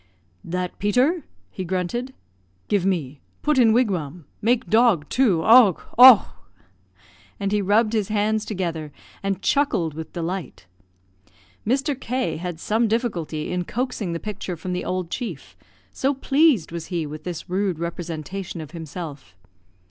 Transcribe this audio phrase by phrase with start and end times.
[0.43, 2.15] "That Peter?" he grunted.
[2.69, 5.43] "Give me put up in wigwam make dog too!
[5.43, 5.77] Owgh!
[5.95, 6.25] owgh!"
[7.39, 8.91] and he rubbed his hands together,
[9.21, 10.65] and chuckled with delight.
[11.67, 11.93] Mr.
[11.93, 15.55] K had some difficulty in coaxing the picture from the old chief;
[15.91, 19.35] so pleased was he with this rude representation of himself.